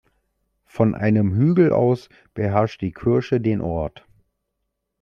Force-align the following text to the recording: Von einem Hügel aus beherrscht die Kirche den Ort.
Von 0.65 0.95
einem 0.95 1.31
Hügel 1.35 1.71
aus 1.71 2.09
beherrscht 2.33 2.81
die 2.81 2.91
Kirche 2.91 3.39
den 3.39 3.61
Ort. 3.61 4.03